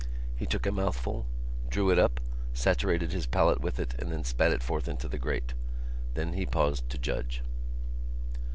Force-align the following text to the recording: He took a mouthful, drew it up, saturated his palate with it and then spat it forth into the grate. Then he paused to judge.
He 0.35 0.47
took 0.47 0.65
a 0.65 0.71
mouthful, 0.71 1.27
drew 1.69 1.91
it 1.91 1.99
up, 1.99 2.19
saturated 2.55 3.11
his 3.11 3.27
palate 3.27 3.61
with 3.61 3.79
it 3.79 3.93
and 3.99 4.11
then 4.11 4.23
spat 4.23 4.51
it 4.51 4.63
forth 4.63 4.87
into 4.87 5.07
the 5.07 5.19
grate. 5.19 5.53
Then 6.15 6.33
he 6.33 6.47
paused 6.47 6.89
to 6.89 6.97
judge. 6.97 7.43